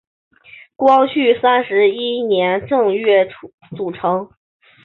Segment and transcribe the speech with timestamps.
[0.75, 3.29] 光绪三十一年正月
[3.77, 4.31] 组成。